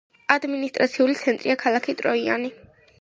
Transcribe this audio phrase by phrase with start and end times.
[0.35, 2.55] ადმინისტრაციული ცენტრია ქალაქი ტროიანი.